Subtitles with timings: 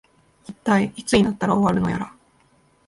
[0.49, 2.15] いったい、いつになったら終わるのやら